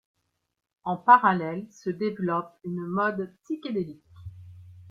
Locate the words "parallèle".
0.97-1.67